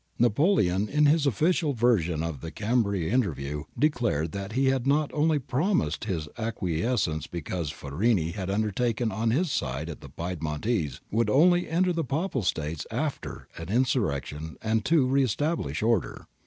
^ 0.19 0.19
Napoleon, 0.19 0.89
in 0.89 1.05
his 1.05 1.27
official 1.27 1.73
version 1.73 2.23
of 2.23 2.41
the 2.41 2.49
Chambery 2.49 3.07
interview, 3.11 3.65
declared 3.77 4.31
that 4.31 4.53
he 4.53 4.65
had 4.65 4.87
only 4.91 5.37
promised 5.37 6.05
his 6.05 6.27
acquiescence 6.39 7.27
because 7.27 7.69
Farini 7.69 8.31
had 8.31 8.49
undertaken 8.49 9.11
on 9.11 9.29
his 9.29 9.51
side 9.51 9.89
that 9.89 10.01
the 10.01 10.09
Piedmontese 10.09 11.01
* 11.07 11.11
would 11.11 11.29
only 11.29 11.69
enter 11.69 11.93
the 11.93 12.03
Papal 12.03 12.41
States 12.41 12.87
after 12.89 13.47
an 13.59 13.69
insurrection 13.69 14.57
and 14.63 14.83
to 14.85 15.05
re 15.05 15.21
establish 15.23 15.83
order.' 15.83 16.25